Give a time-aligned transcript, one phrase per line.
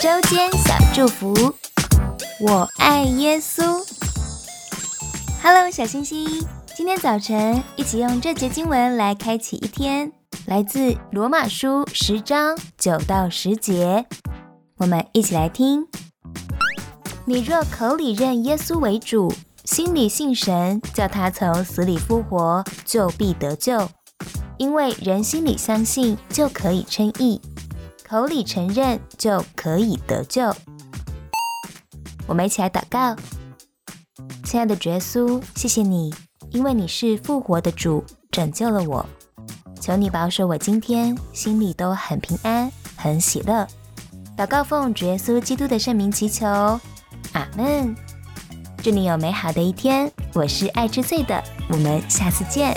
[0.00, 1.34] 周间小祝福，
[2.40, 3.62] 我爱耶稣。
[5.42, 6.26] Hello，小星星，
[6.74, 10.10] 今天早晨一起用这节经文来开启一天，
[10.46, 14.06] 来自罗马书十章九到十节，
[14.78, 15.86] 我们一起来听。
[17.26, 19.30] 你若口里认耶稣为主，
[19.66, 23.86] 心里信神，叫他从死里复活，就必得救。
[24.56, 27.38] 因为人心里相信，就可以称义。
[28.10, 30.52] 口里承认就可以得救。
[32.26, 33.14] 我们一起来祷告，
[34.42, 36.12] 亲爱的耶稣，谢谢你，
[36.50, 39.06] 因为你是复活的主，拯救了我。
[39.80, 43.64] 求你保守我今天心里都很平安、很喜乐。
[44.36, 46.48] 祷告奉主耶稣基督的圣名祈求，
[47.34, 47.94] 阿门。
[48.82, 50.10] 祝你有美好的一天。
[50.34, 52.76] 我是爱之罪的，我们下次见。